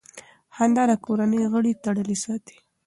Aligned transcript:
خندا 0.55 0.83
د 0.89 0.93
کورنۍ 1.05 1.39
غړي 1.53 1.71
تړلي 1.83 2.17
ساتي. 2.25 2.57